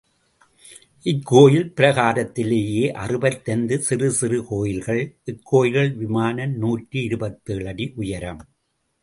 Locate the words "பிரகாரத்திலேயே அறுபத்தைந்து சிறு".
1.75-4.09